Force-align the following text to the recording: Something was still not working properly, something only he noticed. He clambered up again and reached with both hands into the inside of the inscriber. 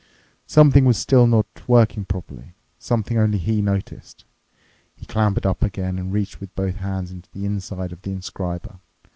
Something 0.47 0.85
was 0.85 0.97
still 0.97 1.27
not 1.27 1.45
working 1.67 2.05
properly, 2.05 2.55
something 2.79 3.19
only 3.19 3.37
he 3.37 3.61
noticed. 3.61 4.25
He 4.95 5.05
clambered 5.05 5.45
up 5.45 5.61
again 5.61 5.99
and 5.99 6.11
reached 6.11 6.39
with 6.39 6.55
both 6.55 6.77
hands 6.77 7.11
into 7.11 7.29
the 7.31 7.45
inside 7.45 7.91
of 7.91 8.01
the 8.01 8.11
inscriber. 8.11 8.79